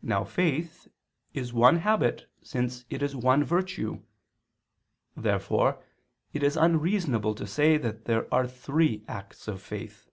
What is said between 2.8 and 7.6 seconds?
it is one virtue. Therefore it is unreasonable to